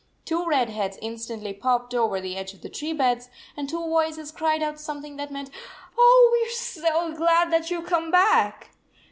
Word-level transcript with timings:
Two 0.25 0.47
red 0.47 0.71
heads 0.71 0.97
instantly 0.99 1.53
popped 1.53 1.93
over 1.93 2.19
the 2.19 2.35
edge 2.35 2.55
of 2.55 2.61
the 2.63 2.69
tree 2.69 2.91
beds, 2.91 3.29
and 3.55 3.69
two 3.69 3.85
voices 3.87 4.31
cried 4.31 4.63
out 4.63 4.79
something 4.79 5.15
that 5.17 5.31
meant, 5.31 5.51
"Oh, 5.95 6.29
we 6.33 6.47
re 6.47 6.53
so 6.55 7.15
glad 7.15 7.51
that 7.53 7.69
you 7.69 7.81
Ve 7.81 7.85
come 7.87 8.09
back." 8.09 8.71